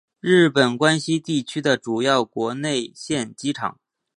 [0.19, 3.79] 日本关西地区的主要国内线机场。